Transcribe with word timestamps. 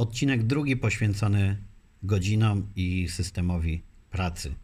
Odcinek 0.00 0.42
drugi 0.42 0.76
poświęcony 0.76 1.56
godzinom 2.02 2.72
i 2.76 3.08
systemowi 3.08 3.82
pracy, 4.10 4.54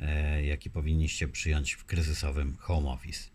e, 0.00 0.44
jaki 0.44 0.70
powinniście 0.70 1.28
przyjąć 1.28 1.72
w 1.72 1.84
kryzysowym 1.84 2.56
home 2.58 2.88
office. 2.90 3.28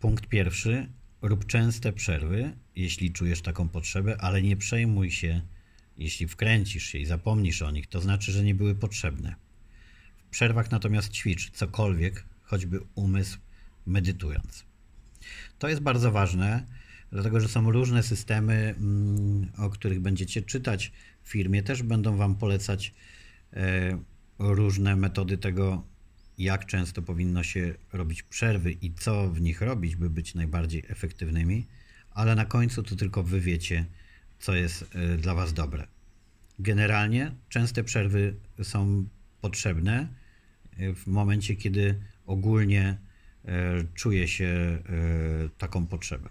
Punkt 0.00 0.26
pierwszy. 0.26 0.88
Rób 1.22 1.46
częste 1.46 1.92
przerwy, 1.92 2.52
jeśli 2.76 3.12
czujesz 3.12 3.42
taką 3.42 3.68
potrzebę, 3.68 4.16
ale 4.20 4.42
nie 4.42 4.56
przejmuj 4.56 5.10
się, 5.10 5.42
jeśli 5.98 6.28
wkręcisz 6.28 6.86
się 6.86 6.98
i 6.98 7.06
zapomnisz 7.06 7.62
o 7.62 7.70
nich, 7.70 7.86
to 7.86 8.00
znaczy, 8.00 8.32
że 8.32 8.44
nie 8.44 8.54
były 8.54 8.74
potrzebne. 8.74 9.34
W 10.26 10.30
przerwach 10.30 10.70
natomiast 10.70 11.12
ćwicz 11.12 11.50
cokolwiek, 11.50 12.24
choćby 12.42 12.80
umysł, 12.94 13.38
medytując. 13.86 14.64
To 15.58 15.68
jest 15.68 15.80
bardzo 15.80 16.12
ważne, 16.12 16.66
dlatego 17.12 17.40
że 17.40 17.48
są 17.48 17.72
różne 17.72 18.02
systemy, 18.02 18.74
mm, 18.78 19.52
o 19.58 19.70
których 19.70 20.00
będziecie 20.00 20.42
czytać 20.42 20.92
w 21.22 21.28
firmie, 21.28 21.62
też 21.62 21.82
będą 21.82 22.16
Wam 22.16 22.34
polecać 22.34 22.94
e, 23.52 23.98
różne 24.38 24.96
metody 24.96 25.38
tego, 25.38 25.84
jak 26.38 26.66
często 26.66 27.02
powinno 27.02 27.42
się 27.42 27.74
robić 27.92 28.22
przerwy 28.22 28.72
i 28.72 28.92
co 28.92 29.30
w 29.30 29.40
nich 29.40 29.60
robić, 29.60 29.96
by 29.96 30.10
być 30.10 30.34
najbardziej 30.34 30.84
efektywnymi, 30.88 31.66
ale 32.10 32.34
na 32.34 32.44
końcu 32.44 32.82
to 32.82 32.96
tylko 32.96 33.22
Wy 33.22 33.40
wiecie, 33.40 33.86
co 34.38 34.54
jest 34.54 34.84
e, 34.94 35.16
dla 35.16 35.34
Was 35.34 35.52
dobre. 35.52 35.86
Generalnie 36.58 37.34
częste 37.48 37.84
przerwy 37.84 38.34
są 38.62 39.06
potrzebne 39.40 40.08
e, 40.76 40.94
w 40.94 41.06
momencie, 41.06 41.56
kiedy 41.56 42.00
ogólnie 42.26 42.98
czuje 43.94 44.28
się 44.28 44.78
taką 45.58 45.86
potrzebę 45.86 46.30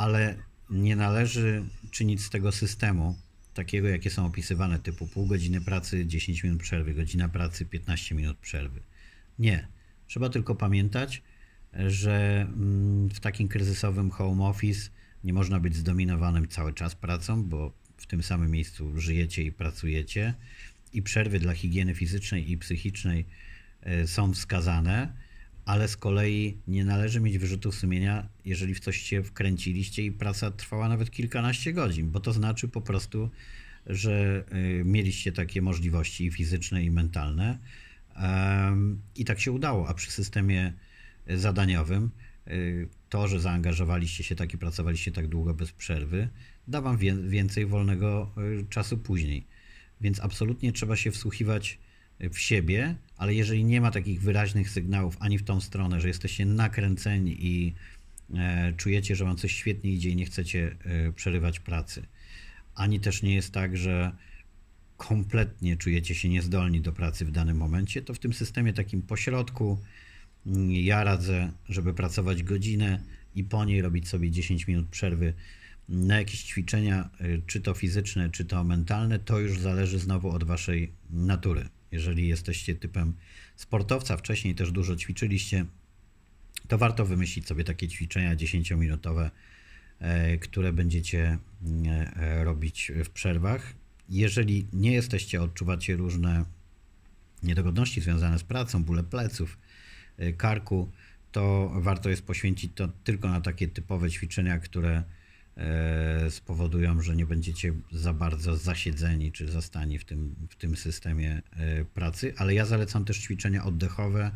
ale 0.00 0.36
nie 0.70 0.96
należy 0.96 1.64
czynić 1.90 2.24
z 2.24 2.30
tego 2.30 2.52
systemu 2.52 3.18
takiego, 3.54 3.88
jakie 3.88 4.10
są 4.10 4.26
opisywane, 4.26 4.78
typu 4.78 5.06
pół 5.06 5.26
godziny 5.26 5.60
pracy, 5.60 6.06
10 6.06 6.44
minut 6.44 6.60
przerwy, 6.62 6.94
godzina 6.94 7.28
pracy, 7.28 7.66
15 7.66 8.14
minut 8.14 8.38
przerwy. 8.38 8.80
Nie. 9.38 9.68
Trzeba 10.06 10.28
tylko 10.28 10.54
pamiętać, 10.54 11.22
że 11.72 12.46
mm, 12.48 13.08
w 13.08 13.20
takim 13.20 13.48
kryzysowym 13.48 14.10
home 14.10 14.44
office 14.44 14.90
nie 15.24 15.32
można 15.32 15.60
być 15.60 15.76
zdominowanym 15.76 16.48
cały 16.48 16.72
czas 16.72 16.94
pracą, 16.94 17.44
bo 17.44 17.72
w 17.96 18.06
tym 18.06 18.22
samym 18.22 18.50
miejscu 18.50 19.00
żyjecie 19.00 19.42
i 19.42 19.52
pracujecie 19.52 20.34
i 20.92 21.02
przerwy 21.02 21.38
dla 21.40 21.54
higieny 21.54 21.94
fizycznej 21.94 22.50
i 22.50 22.58
psychicznej 22.58 23.26
e, 23.82 24.06
są 24.06 24.32
wskazane 24.32 25.12
ale 25.64 25.88
z 25.88 25.96
kolei 25.96 26.58
nie 26.68 26.84
należy 26.84 27.20
mieć 27.20 27.38
wyrzutów 27.38 27.74
sumienia, 27.74 28.28
jeżeli 28.44 28.74
w 28.74 28.80
coś 28.80 29.02
się 29.02 29.22
wkręciliście 29.22 30.04
i 30.04 30.12
praca 30.12 30.50
trwała 30.50 30.88
nawet 30.88 31.10
kilkanaście 31.10 31.72
godzin, 31.72 32.10
bo 32.10 32.20
to 32.20 32.32
znaczy 32.32 32.68
po 32.68 32.80
prostu, 32.80 33.30
że 33.86 34.44
y, 34.80 34.84
mieliście 34.84 35.32
takie 35.32 35.62
możliwości 35.62 36.30
fizyczne 36.30 36.84
i 36.84 36.90
mentalne 36.90 37.58
i 39.16 39.24
tak 39.24 39.40
się 39.40 39.52
udało, 39.52 39.88
a 39.88 39.94
przy 39.94 40.10
systemie 40.10 40.72
zadaniowym 41.26 42.10
y, 42.48 42.88
to, 43.08 43.28
że 43.28 43.40
zaangażowaliście 43.40 44.24
się 44.24 44.34
tak 44.34 44.54
i 44.54 44.58
pracowaliście 44.58 45.12
tak 45.12 45.28
długo 45.28 45.54
bez 45.54 45.72
przerwy, 45.72 46.28
da 46.68 46.80
wam 46.80 46.98
więcej 47.28 47.66
wolnego 47.66 48.32
y, 48.60 48.66
czasu 48.68 48.98
później. 48.98 49.46
Więc 50.00 50.20
absolutnie 50.20 50.72
trzeba 50.72 50.96
się 50.96 51.10
wsłuchiwać 51.10 51.78
w 52.28 52.38
siebie, 52.38 52.94
ale 53.16 53.34
jeżeli 53.34 53.64
nie 53.64 53.80
ma 53.80 53.90
takich 53.90 54.20
wyraźnych 54.20 54.70
sygnałów 54.70 55.16
ani 55.20 55.38
w 55.38 55.42
tą 55.42 55.60
stronę, 55.60 56.00
że 56.00 56.08
jesteście 56.08 56.46
nakręceni 56.46 57.46
i 57.46 57.74
e, 58.34 58.72
czujecie, 58.76 59.16
że 59.16 59.24
wam 59.24 59.36
coś 59.36 59.52
świetnie 59.52 59.92
idzie 59.92 60.10
i 60.10 60.16
nie 60.16 60.24
chcecie 60.24 60.76
e, 60.84 61.12
przerywać 61.12 61.60
pracy, 61.60 62.02
ani 62.74 63.00
też 63.00 63.22
nie 63.22 63.34
jest 63.34 63.52
tak, 63.52 63.76
że 63.76 64.12
kompletnie 64.96 65.76
czujecie 65.76 66.14
się 66.14 66.28
niezdolni 66.28 66.80
do 66.80 66.92
pracy 66.92 67.24
w 67.24 67.30
danym 67.30 67.56
momencie, 67.56 68.02
to 68.02 68.14
w 68.14 68.18
tym 68.18 68.32
systemie 68.32 68.72
takim 68.72 69.02
pośrodku 69.02 69.78
mm, 70.46 70.70
ja 70.70 71.04
radzę, 71.04 71.52
żeby 71.68 71.94
pracować 71.94 72.42
godzinę 72.42 73.00
i 73.34 73.44
po 73.44 73.64
niej 73.64 73.82
robić 73.82 74.08
sobie 74.08 74.30
10 74.30 74.66
minut 74.66 74.88
przerwy 74.88 75.32
na 75.88 76.18
jakieś 76.18 76.42
ćwiczenia, 76.42 77.10
e, 77.20 77.38
czy 77.46 77.60
to 77.60 77.74
fizyczne, 77.74 78.30
czy 78.30 78.44
to 78.44 78.64
mentalne, 78.64 79.18
to 79.18 79.38
już 79.38 79.58
zależy 79.58 79.98
znowu 79.98 80.30
od 80.30 80.44
waszej 80.44 80.92
natury. 81.10 81.68
Jeżeli 81.92 82.28
jesteście 82.28 82.74
typem 82.74 83.12
sportowca, 83.56 84.16
wcześniej 84.16 84.54
też 84.54 84.72
dużo 84.72 84.96
ćwiczyliście, 84.96 85.64
to 86.68 86.78
warto 86.78 87.06
wymyślić 87.06 87.46
sobie 87.46 87.64
takie 87.64 87.88
ćwiczenia 87.88 88.36
10-minutowe, 88.36 89.30
e, 89.98 90.38
które 90.38 90.72
będziecie 90.72 91.38
e, 92.16 92.44
robić 92.44 92.92
w 93.04 93.10
przerwach. 93.10 93.74
Jeżeli 94.08 94.66
nie 94.72 94.92
jesteście, 94.92 95.42
odczuwacie 95.42 95.96
różne 95.96 96.44
niedogodności 97.42 98.00
związane 98.00 98.38
z 98.38 98.42
pracą, 98.42 98.84
bóle 98.84 99.02
pleców, 99.02 99.58
e, 100.18 100.32
karku, 100.32 100.90
to 101.32 101.72
warto 101.74 102.10
jest 102.10 102.22
poświęcić 102.22 102.72
to 102.74 102.88
tylko 103.04 103.28
na 103.28 103.40
takie 103.40 103.68
typowe 103.68 104.10
ćwiczenia, 104.10 104.58
które 104.58 105.02
spowodują, 106.30 107.02
że 107.02 107.16
nie 107.16 107.26
będziecie 107.26 107.74
za 107.92 108.12
bardzo 108.12 108.56
zasiedzeni 108.56 109.32
czy 109.32 109.52
zastani 109.52 109.98
w 109.98 110.04
tym, 110.04 110.34
w 110.50 110.56
tym 110.56 110.76
systemie 110.76 111.42
e, 111.52 111.84
pracy, 111.84 112.34
ale 112.36 112.54
ja 112.54 112.66
zalecam 112.66 113.04
też 113.04 113.18
ćwiczenia 113.18 113.64
oddechowe 113.64 114.30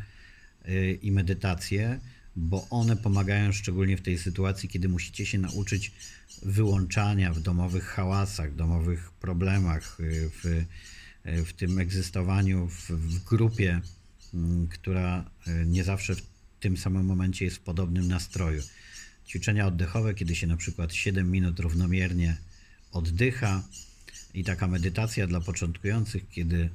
e, 0.65 0.91
i 0.91 1.11
medytacje, 1.11 1.99
bo 2.35 2.67
one 2.69 2.97
pomagają 2.97 3.51
szczególnie 3.51 3.97
w 3.97 4.01
tej 4.01 4.17
sytuacji, 4.17 4.69
kiedy 4.69 4.89
musicie 4.89 5.25
się 5.25 5.37
nauczyć 5.37 5.91
wyłączania 6.41 7.33
w 7.33 7.39
domowych 7.39 7.83
hałasach, 7.83 8.55
domowych 8.55 9.11
problemach, 9.11 9.97
w, 10.43 10.65
w 11.45 11.53
tym 11.53 11.79
egzystowaniu 11.79 12.67
w, 12.67 12.89
w 12.89 13.23
grupie, 13.23 13.81
która 14.69 15.29
nie 15.65 15.83
zawsze 15.83 16.15
w 16.15 16.21
tym 16.59 16.77
samym 16.77 17.05
momencie 17.05 17.45
jest 17.45 17.57
w 17.57 17.59
podobnym 17.59 18.07
nastroju 18.07 18.61
ćwiczenia 19.27 19.67
oddechowe, 19.67 20.13
kiedy 20.13 20.35
się 20.35 20.47
na 20.47 20.57
przykład 20.57 20.93
7 20.93 21.31
minut 21.31 21.59
równomiernie 21.59 22.37
oddycha 22.91 23.63
i 24.33 24.43
taka 24.43 24.67
medytacja 24.67 25.27
dla 25.27 25.41
początkujących, 25.41 26.29
kiedy 26.29 26.69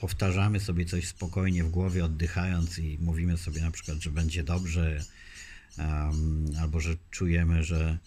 powtarzamy 0.00 0.60
sobie 0.60 0.84
coś 0.84 1.08
spokojnie 1.08 1.64
w 1.64 1.70
głowie, 1.70 2.04
oddychając 2.04 2.78
i 2.78 2.98
mówimy 3.00 3.38
sobie 3.38 3.60
na 3.60 3.70
przykład, 3.70 3.98
że 3.98 4.10
będzie 4.10 4.44
dobrze, 4.44 5.04
albo 6.60 6.80
że 6.80 6.96
czujemy, 7.10 7.64
że 7.64 7.98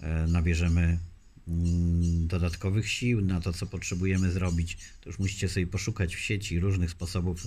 e, 0.00 0.26
nabierzemy 0.26 0.98
um, 1.46 2.26
dodatkowych 2.26 2.90
sił 2.90 3.20
na 3.20 3.40
to, 3.40 3.52
co 3.52 3.66
potrzebujemy 3.66 4.32
zrobić, 4.32 4.78
to 5.00 5.10
już 5.10 5.18
musicie 5.18 5.48
sobie 5.48 5.66
poszukać 5.66 6.16
w 6.16 6.18
sieci 6.18 6.60
różnych 6.60 6.90
sposobów 6.90 7.46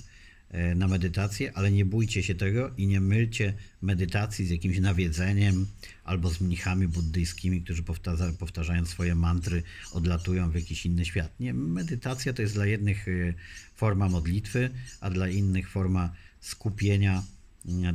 na 0.76 0.88
medytację, 0.88 1.52
ale 1.58 1.72
nie 1.72 1.86
bójcie 1.86 2.24
się 2.24 2.36
tego 2.36 2.72
i 2.78 2.88
nie 2.88 3.02
mylcie 3.02 3.54
medytacji 3.82 4.46
z 4.46 4.50
jakimś 4.50 4.80
nawiedzeniem 4.80 5.68
albo 6.04 6.30
z 6.30 6.42
mnichami 6.42 6.88
buddyjskimi, 6.88 7.62
którzy 7.62 7.84
powtarza, 7.84 8.34
powtarzając 8.40 8.90
swoje 8.90 9.16
mantry 9.16 9.64
odlatują 9.92 10.50
w 10.50 10.56
jakiś 10.56 10.86
inny 10.86 11.06
świat. 11.06 11.40
Nie, 11.40 11.54
medytacja 11.54 12.34
to 12.34 12.42
jest 12.42 12.54
dla 12.54 12.66
jednych 12.66 13.08
e, 13.08 13.34
forma 13.76 14.10
modlitwy, 14.10 14.70
a 15.02 15.10
dla 15.10 15.30
innych 15.30 15.70
forma 15.70 16.14
skupienia, 16.40 17.24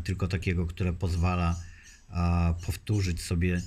tylko 0.05 0.29
takiego, 0.29 0.67
które 0.67 0.93
pozwala 0.93 1.61
powtórzyć 2.67 3.23
sobie 3.23 3.63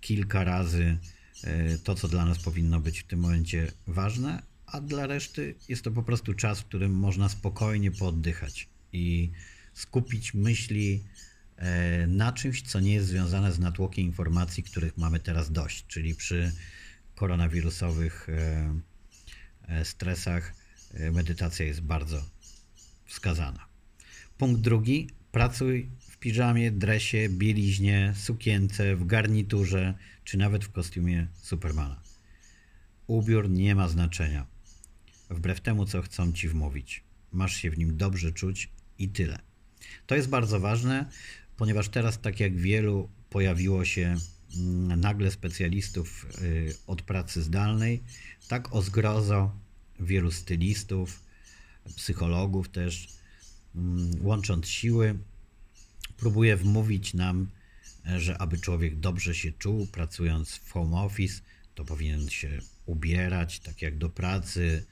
kilka 0.00 0.44
razy 0.44 0.98
e, 1.44 1.78
to, 1.78 1.94
co 1.94 2.08
dla 2.08 2.24
nas 2.24 2.38
powinno 2.38 2.80
być 2.80 3.00
w 3.00 3.06
tym 3.06 3.20
momencie 3.20 3.72
ważne, 3.86 4.42
a 4.66 4.80
dla 4.80 5.06
reszty 5.06 5.54
jest 5.68 5.84
to 5.84 5.90
po 5.90 6.02
prostu 6.02 6.34
czas, 6.34 6.60
w 6.60 6.64
którym 6.64 6.92
można 6.92 7.28
spokojnie 7.28 7.90
pooddychać 7.90 8.68
i 8.92 9.30
skupić 9.74 10.34
myśli 10.34 11.04
e, 11.56 12.06
na 12.06 12.32
czymś, 12.32 12.62
co 12.62 12.80
nie 12.80 12.94
jest 12.94 13.08
związane 13.08 13.52
z 13.52 13.58
natłokiem 13.58 14.04
informacji, 14.04 14.62
których 14.62 14.98
mamy 14.98 15.20
teraz 15.20 15.52
dość, 15.52 15.86
czyli 15.86 16.14
przy 16.14 16.52
koronawirusowych 17.14 18.28
e, 18.28 18.80
e, 19.68 19.84
stresach 19.84 20.54
medytacja 21.12 21.66
jest 21.66 21.80
bardzo 21.80 22.24
wskazana. 23.04 23.66
Punkt 24.38 24.60
drugi. 24.60 25.10
Pracuj 25.32 25.90
w 26.00 26.18
piżamie, 26.18 26.70
dresie, 26.70 27.28
bieliźnie, 27.28 28.12
sukience, 28.16 28.96
w 28.96 29.06
garniturze, 29.06 29.94
czy 30.24 30.38
nawet 30.38 30.64
w 30.64 30.72
kostiumie 30.72 31.26
Supermana. 31.42 32.00
Ubiór 33.06 33.50
nie 33.50 33.74
ma 33.74 33.88
znaczenia 33.88 34.53
wbrew 35.30 35.60
temu, 35.60 35.86
co 35.86 36.02
chcą 36.02 36.32
ci 36.32 36.48
wmówić. 36.48 37.02
Masz 37.32 37.56
się 37.56 37.70
w 37.70 37.78
nim 37.78 37.96
dobrze 37.96 38.32
czuć 38.32 38.70
i 38.98 39.08
tyle. 39.08 39.38
To 40.06 40.14
jest 40.14 40.28
bardzo 40.28 40.60
ważne, 40.60 41.10
ponieważ 41.56 41.88
teraz, 41.88 42.20
tak 42.20 42.40
jak 42.40 42.56
wielu, 42.56 43.08
pojawiło 43.30 43.84
się 43.84 44.16
mm, 44.56 45.00
nagle 45.00 45.30
specjalistów 45.30 46.26
y, 46.42 46.74
od 46.86 47.02
pracy 47.02 47.42
zdalnej, 47.42 48.02
tak 48.48 48.74
o 48.74 48.82
zgrozo 48.82 49.56
wielu 50.00 50.30
stylistów, 50.30 51.22
psychologów 51.96 52.68
też, 52.68 53.08
mm, 53.74 54.10
łącząc 54.26 54.68
siły, 54.68 55.18
próbuje 56.16 56.56
wmówić 56.56 57.14
nam, 57.14 57.48
że 58.16 58.38
aby 58.38 58.58
człowiek 58.58 59.00
dobrze 59.00 59.34
się 59.34 59.52
czuł, 59.52 59.86
pracując 59.86 60.56
w 60.56 60.70
home 60.70 60.96
office, 60.96 61.42
to 61.74 61.84
powinien 61.84 62.28
się 62.28 62.58
ubierać 62.86 63.60
tak 63.60 63.82
jak 63.82 63.98
do 63.98 64.08
pracy, 64.08 64.84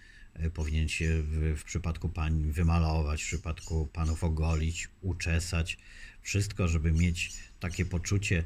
powinien 0.54 0.88
się 0.88 1.22
w, 1.22 1.58
w 1.60 1.64
przypadku 1.64 2.08
pań 2.08 2.52
wymalować, 2.52 3.22
w 3.22 3.26
przypadku 3.26 3.88
panów 3.92 4.24
ogolić, 4.24 4.88
uczesać. 5.02 5.78
Wszystko, 6.22 6.68
żeby 6.68 6.92
mieć 6.92 7.32
takie 7.60 7.84
poczucie 7.84 8.44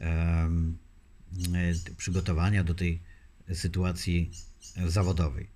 e, 0.00 0.50
przygotowania 1.96 2.64
do 2.64 2.74
tej 2.74 3.00
sytuacji 3.52 4.30
zawodowej. 4.86 5.46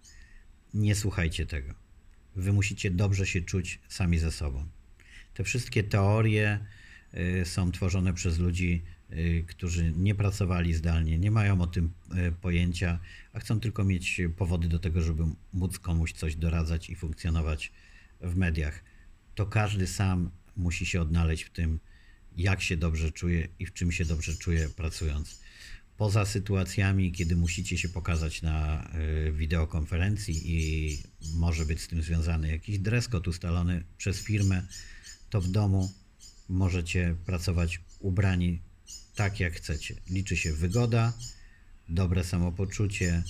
Nie 0.75 0.95
słuchajcie 0.95 1.47
tego. 1.47 1.75
Wy 2.37 2.53
musicie 2.53 2.91
dobrze 2.91 3.27
się 3.27 3.41
czuć 3.41 3.79
sami 3.89 4.19
ze 4.19 4.33
sobą. 4.33 4.67
Te 5.35 5.45
wszystkie 5.45 5.85
teorie 5.85 6.67
są 7.45 7.73
tworzone 7.73 8.15
przez 8.15 8.39
ludzi, 8.39 8.83
y, 9.13 9.45
którzy 9.49 9.93
nie 9.97 10.15
pracowali 10.15 10.75
zdalnie, 10.75 11.19
nie 11.19 11.31
mają 11.31 11.61
o 11.61 11.67
tym 11.67 11.93
y, 12.29 12.33
pojęcia, 12.33 12.99
a 13.33 13.41
chcą 13.41 13.61
tylko 13.61 13.85
mieć 13.85 14.21
powody 14.37 14.69
do 14.69 14.79
tego, 14.79 15.03
żeby 15.03 15.25
móc 15.53 15.79
komuś 15.79 16.13
coś 16.13 16.37
doradzać 16.37 16.91
i 16.91 16.95
funkcjonować 16.95 17.73
w 18.21 18.37
mediach. 18.37 18.85
To 19.35 19.47
każdy 19.47 19.87
sam 19.87 20.31
musi 20.57 20.87
się 20.87 21.01
odnaleźć 21.01 21.43
w 21.43 21.51
tym, 21.51 21.81
jak 22.37 22.63
się 22.63 22.77
dobrze 22.77 23.13
czuje 23.13 23.49
i 23.59 23.67
w 23.67 23.73
czym 23.73 23.93
się 23.93 24.05
dobrze 24.05 24.37
czuje 24.37 24.69
pracując 24.69 25.41
poza 26.01 26.27
sytuacjami, 26.27 27.13
kiedy 27.13 27.37
musicie 27.37 27.79
się 27.79 27.89
pokazać 27.89 28.43
na 28.43 28.89
y, 29.29 29.33
wideokonferencji 29.33 30.43
i 30.45 30.99
może 31.35 31.67
być 31.67 31.81
z 31.81 31.89
tym 31.89 32.03
związany 32.03 32.51
jakiś 32.51 32.79
dress 32.79 33.09
code 33.09 33.31
ustalony 33.31 33.85
przez 33.99 34.23
firmę, 34.23 34.67
to 35.31 35.41
w 35.41 35.49
domu 35.49 35.93
możecie 36.51 37.17
pracować 37.27 37.81
ubrani 38.01 38.63
tak 39.15 39.41
jak 39.41 39.53
chcecie. 39.53 39.95
Liczy 40.11 40.37
się 40.37 40.53
wygoda, 40.53 41.13
dobre 41.89 42.25
samopoczucie 42.25 43.23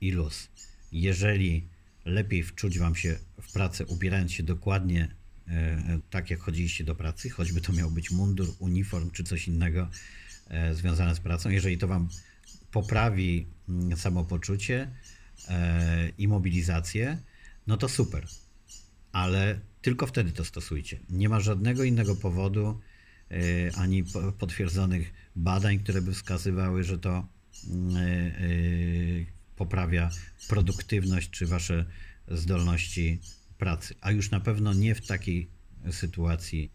i 0.00 0.10
luz. 0.10 0.48
Jeżeli 0.92 1.68
lepiej 2.04 2.42
wczuć 2.42 2.78
Wam 2.78 2.94
się 2.94 3.18
w 3.42 3.52
pracę, 3.52 3.86
ubierając 3.86 4.32
się 4.32 4.42
dokładnie 4.42 5.14
e, 5.48 5.98
tak, 6.10 6.30
jak 6.30 6.40
chodziliście 6.40 6.84
do 6.84 6.94
pracy, 6.94 7.30
choćby 7.30 7.60
to 7.60 7.72
miał 7.72 7.90
być 7.90 8.10
mundur, 8.10 8.54
uniform 8.58 9.10
czy 9.10 9.24
coś 9.24 9.48
innego, 9.48 9.88
E, 10.52 10.74
związane 10.74 11.14
z 11.14 11.20
pracą. 11.20 11.50
Jeżeli 11.50 11.78
to 11.78 11.88
Wam 11.88 12.08
poprawi 12.70 13.46
mm, 13.68 13.96
samopoczucie 13.96 14.90
e, 15.48 16.08
i 16.18 16.28
mobilizację, 16.28 17.18
no 17.66 17.76
to 17.76 17.88
super. 17.88 18.26
Ale 19.12 19.60
tylko 19.82 20.06
wtedy 20.06 20.32
to 20.32 20.44
stosujcie. 20.44 20.98
Nie 21.10 21.28
ma 21.28 21.40
żadnego 21.40 21.84
innego 21.84 22.16
powodu 22.16 22.80
e, 23.30 23.34
ani 23.76 24.04
potwierdzonych 24.38 25.12
badań, 25.36 25.78
które 25.78 26.02
by 26.02 26.12
wskazywały, 26.12 26.84
że 26.84 26.98
to 26.98 27.26
mm, 27.70 28.32
poprawia 29.56 30.10
produktywność 30.48 31.30
czy 31.30 31.46
Wasze 31.46 31.84
zdolności 32.28 33.20
pracy. 33.58 33.94
A 34.00 34.10
już 34.10 34.30
na 34.30 34.40
pewno 34.40 34.74
nie 34.74 34.94
w 34.94 35.06
takiej 35.06 35.48
sytuacji, 35.90 36.72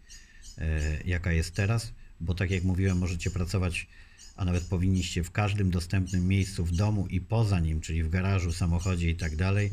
jaka 1.04 1.32
jest 1.32 1.54
teraz, 1.54 1.92
bo 2.20 2.34
tak 2.34 2.50
jak 2.50 2.64
mówiłem, 2.64 2.98
możecie 2.98 3.30
pracować, 3.30 3.86
a 4.36 4.44
nawet 4.44 4.64
powinniście 4.64 5.24
w 5.24 5.30
każdym 5.30 5.70
dostępnym 5.70 6.28
miejscu 6.28 6.64
w 6.64 6.72
domu 6.72 7.06
i 7.06 7.20
poza 7.20 7.60
nim, 7.60 7.80
czyli 7.80 8.02
w 8.02 8.08
garażu, 8.08 8.52
samochodzie 8.52 9.10
i 9.10 9.16
tak 9.16 9.36
dalej, 9.36 9.72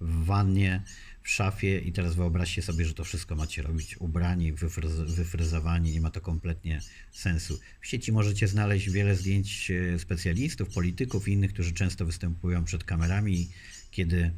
w 0.00 0.24
wannie, 0.24 0.82
w 1.22 1.30
szafie 1.30 1.78
i 1.78 1.92
teraz 1.92 2.14
wyobraźcie 2.14 2.62
sobie, 2.62 2.84
że 2.84 2.94
to 2.94 3.04
wszystko 3.04 3.36
macie 3.36 3.62
robić 3.62 3.96
ubrani, 4.00 4.52
wyfryz 4.52 4.92
wyfryzowani, 4.92 5.92
nie 5.92 6.00
ma 6.00 6.10
to 6.10 6.20
kompletnie 6.20 6.80
sensu. 7.12 7.60
W 7.80 7.86
sieci 7.86 8.12
możecie 8.12 8.48
znaleźć 8.48 8.90
wiele 8.90 9.16
zdjęć 9.16 9.70
e, 9.70 9.98
specjalistów, 9.98 10.68
polityków 10.68 11.28
i 11.28 11.32
innych, 11.32 11.52
którzy 11.52 11.72
często 11.72 12.06
występują 12.06 12.64
przed 12.64 12.84
kamerami, 12.84 13.48
kiedy 13.90 14.32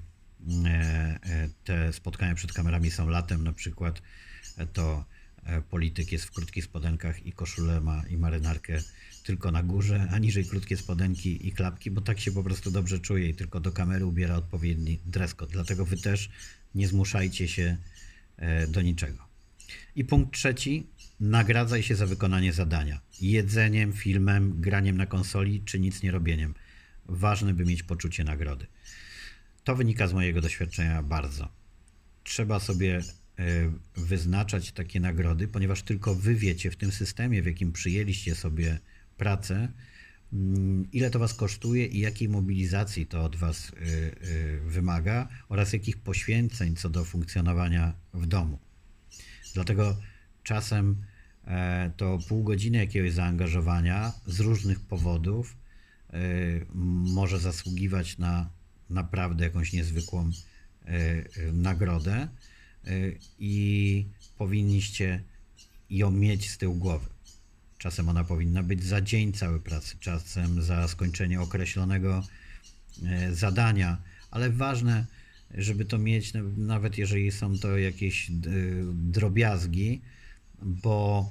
e, 0.64 0.68
e, 1.22 1.48
te 1.64 1.92
spotkania 1.92 2.34
przed 2.34 2.52
kamerami 2.52 2.90
są 2.90 3.08
latem 3.08 3.44
na 3.44 3.52
przykład, 3.52 4.02
to 4.72 5.04
polityk 5.70 6.12
jest 6.12 6.24
w 6.24 6.30
krótkich 6.30 6.64
spodenkach 6.64 7.26
i 7.26 7.32
koszulę 7.32 7.80
ma 7.80 8.02
i 8.10 8.16
marynarkę 8.16 8.78
tylko 9.24 9.50
na 9.50 9.62
górze, 9.62 10.08
a 10.10 10.18
niżej 10.18 10.44
krótkie 10.44 10.76
spodenki 10.76 11.48
i 11.48 11.52
klapki, 11.52 11.90
bo 11.90 12.00
tak 12.00 12.20
się 12.20 12.32
po 12.32 12.42
prostu 12.42 12.70
dobrze 12.70 12.98
czuje 12.98 13.28
i 13.28 13.34
tylko 13.34 13.60
do 13.60 13.72
kamery 13.72 14.06
ubiera 14.06 14.36
odpowiedni 14.36 15.00
dress 15.06 15.34
code. 15.34 15.52
Dlatego 15.52 15.84
wy 15.84 15.96
też 15.96 16.30
nie 16.74 16.88
zmuszajcie 16.88 17.48
się 17.48 17.76
e, 18.36 18.66
do 18.66 18.82
niczego. 18.82 19.24
I 19.96 20.04
punkt 20.04 20.34
trzeci, 20.34 20.86
nagradzaj 21.20 21.82
się 21.82 21.96
za 21.96 22.06
wykonanie 22.06 22.52
zadania. 22.52 23.00
Jedzeniem, 23.20 23.92
filmem, 23.92 24.60
graniem 24.60 24.96
na 24.96 25.06
konsoli 25.06 25.62
czy 25.64 25.80
nic 25.80 26.02
nie 26.02 26.10
robieniem. 26.10 26.54
Ważne, 27.06 27.54
by 27.54 27.64
mieć 27.64 27.82
poczucie 27.82 28.24
nagrody. 28.24 28.66
To 29.64 29.76
wynika 29.76 30.08
z 30.08 30.12
mojego 30.12 30.40
doświadczenia 30.40 31.02
bardzo. 31.02 31.48
Trzeba 32.24 32.60
sobie 32.60 33.00
E, 33.00 33.23
wyznaczać 33.96 34.72
takie 34.72 35.00
nagrody, 35.00 35.48
ponieważ 35.48 35.82
tylko 35.82 36.14
wy 36.14 36.34
wiecie 36.34 36.70
w 36.70 36.76
tym 36.76 36.92
systemie, 36.92 37.42
w 37.42 37.46
jakim 37.46 37.72
przyjęliście 37.72 38.34
sobie 38.34 38.78
pracę, 39.16 39.68
mm, 40.32 40.88
ile 40.92 41.10
to 41.10 41.18
was 41.18 41.34
kosztuje 41.34 41.86
i 41.86 41.98
jakiej 41.98 42.28
mobilizacji 42.28 43.06
to 43.06 43.24
od 43.24 43.36
was 43.36 43.72
e, 43.72 43.74
e, 43.74 44.58
wymaga 44.60 45.28
oraz 45.48 45.72
jakich 45.72 45.98
poświęceń 45.98 46.76
co 46.76 46.90
do 46.90 47.04
funkcjonowania 47.04 47.94
w 48.14 48.26
domu. 48.26 48.58
Dlatego 49.54 49.96
czasem 50.42 50.96
to 51.96 52.18
pół 52.28 52.44
godziny 52.44 52.78
jakiegoś 52.78 53.12
zaangażowania 53.12 54.12
z 54.26 54.40
różnych 54.40 54.80
powodów 54.80 55.56
może 57.04 57.38
zasługiwać 57.38 58.18
na 58.18 58.50
naprawdę 58.90 59.44
jakąś 59.44 59.72
niezwykłą 59.72 60.30
nagrodę 61.52 62.28
i 63.38 64.06
powinniście 64.38 65.22
ją 65.90 66.10
mieć 66.10 66.50
z 66.50 66.58
tyłu 66.58 66.74
głowy. 66.74 67.06
Czasem 67.78 68.08
ona 68.08 68.24
powinna 68.24 68.62
być 68.62 68.84
za 68.84 69.00
dzień 69.00 69.32
cały 69.32 69.60
pracy, 69.60 69.96
czasem 70.00 70.62
za 70.62 70.88
skończenie 70.88 71.40
określonego 71.40 72.26
e, 73.02 73.34
zadania, 73.34 74.02
ale 74.30 74.50
ważne, 74.50 75.06
żeby 75.54 75.84
to 75.84 75.98
mieć, 75.98 76.32
nawet 76.56 76.98
jeżeli 76.98 77.32
są 77.32 77.58
to 77.58 77.78
jakieś 77.78 78.30
e, 78.30 78.32
drobiazgi, 78.92 80.00
bo 80.62 81.30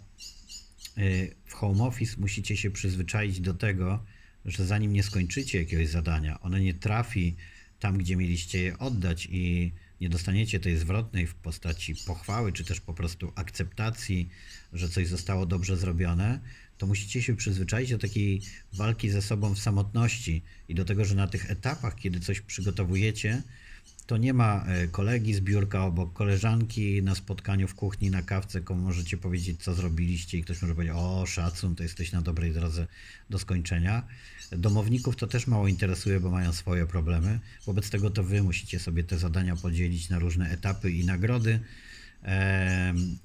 w 1.46 1.54
home 1.54 1.84
office 1.84 2.16
musicie 2.18 2.58
się 2.58 2.72
przyzwyczaić 2.72 3.40
do 3.40 3.54
tego, 3.54 4.04
że 4.46 4.66
zanim 4.66 4.94
nie 4.94 5.04
skończycie 5.04 5.58
jakiegoś 5.58 5.88
zadania, 5.88 6.40
ono 6.42 6.58
nie 6.58 6.74
trafi 6.74 7.36
tam, 7.80 7.98
gdzie 7.98 8.16
mieliście 8.16 8.62
je 8.62 8.78
oddać 8.78 9.28
i 9.32 9.72
nie 10.02 10.10
dostaniecie 10.10 10.60
tej 10.60 10.78
zwrotnej 10.78 11.28
w 11.28 11.36
postaci 11.36 11.96
pochwały, 12.08 12.54
czy 12.54 12.64
też 12.64 12.82
po 12.82 12.94
prostu 12.94 13.32
akceptacji, 13.36 14.30
że 14.74 14.90
coś 14.90 15.08
zostało 15.08 15.46
dobrze 15.46 15.78
zrobione, 15.78 16.40
to 16.78 16.88
musicie 16.88 17.22
się 17.22 17.36
przyzwyczaić 17.36 17.90
do 17.90 17.98
takiej 17.98 18.42
walki 18.74 19.10
ze 19.10 19.22
sobą 19.22 19.56
w 19.56 19.60
samotności 19.60 20.42
i 20.70 20.76
do 20.76 20.86
tego, 20.86 21.06
że 21.06 21.16
na 21.16 21.28
tych 21.28 21.52
etapach, 21.52 21.96
kiedy 21.96 22.20
coś 22.20 22.42
przygotowujecie, 22.42 23.44
to 24.06 24.18
nie 24.18 24.34
ma 24.34 24.66
e, 24.66 24.88
kolegi 24.88 25.34
z 25.34 25.40
biurka 25.40 25.86
obok, 25.86 26.14
koleżanki 26.14 27.04
na 27.04 27.16
spotkaniu 27.16 27.68
w 27.68 27.76
kuchni, 27.76 28.10
na 28.10 28.22
kawce, 28.22 28.62
komu 28.62 28.82
możecie 28.82 29.18
powiedzieć, 29.18 29.64
co 29.64 29.74
zrobiliście 29.74 30.38
i 30.38 30.44
ktoś 30.44 30.62
może 30.62 30.76
powiedzieć, 30.76 30.96
o 30.98 31.26
szacun, 31.26 31.76
to 31.76 31.84
jesteś 31.84 32.12
na 32.12 32.22
dobrej 32.22 32.54
drodze 32.54 32.88
do 33.30 33.40
skończenia. 33.40 34.08
Domowników 34.52 35.16
to 35.16 35.28
też 35.28 35.48
mało 35.48 35.68
interesuje, 35.68 36.20
bo 36.20 36.30
mają 36.30 36.54
swoje 36.54 36.88
problemy. 36.88 37.40
Wobec 37.66 37.90
tego 37.90 38.10
to 38.10 38.24
wy 38.24 38.44
musicie 38.44 38.80
sobie 38.80 39.04
te 39.04 39.18
zadania 39.18 39.56
podzielić 39.56 40.10
na 40.10 40.20
różne 40.20 40.50
etapy 40.50 40.92
i 40.92 41.06
nagrody, 41.06 41.60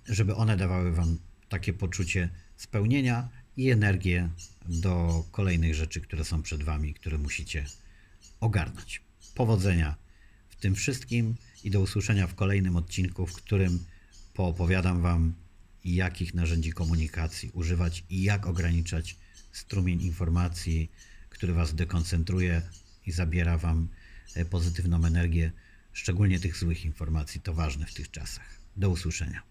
żeby 0.08 0.34
one 0.34 0.56
dawały 0.56 0.92
wam 0.92 1.18
takie 1.48 1.72
poczucie 1.72 2.28
spełnienia 2.56 3.28
i 3.56 3.70
energię 3.70 4.28
do 4.68 5.24
kolejnych 5.32 5.74
rzeczy, 5.74 6.00
które 6.00 6.24
są 6.24 6.42
przed 6.42 6.62
wami, 6.62 6.94
które 6.94 7.18
musicie 7.18 7.64
ogarnąć. 8.40 9.02
Powodzenia 9.34 10.07
tym 10.60 10.74
wszystkim 10.74 11.34
i 11.64 11.70
do 11.70 11.80
usłyszenia 11.80 12.26
w 12.26 12.34
kolejnym 12.34 12.76
odcinku, 12.76 13.26
w 13.26 13.34
którym 13.34 13.84
poopowiadam 14.34 15.02
wam, 15.02 15.34
jakich 15.84 16.34
narzędzi 16.34 16.72
komunikacji 16.72 17.50
używać 17.52 18.04
i 18.10 18.22
jak 18.22 18.46
ograniczać 18.46 19.16
strumień 19.52 20.02
informacji, 20.02 20.90
który 21.30 21.52
Was 21.52 21.74
dekoncentruje 21.74 22.62
i 23.06 23.12
zabiera 23.12 23.58
Wam 23.58 23.88
e, 24.34 24.44
pozytywną 24.44 25.04
energię, 25.04 25.52
szczególnie 25.92 26.40
tych 26.40 26.56
złych 26.56 26.84
informacji. 26.84 27.40
To 27.40 27.54
ważne 27.54 27.86
w 27.86 27.94
tych 27.94 28.10
czasach. 28.10 28.58
Do 28.76 28.90
usłyszenia. 28.90 29.42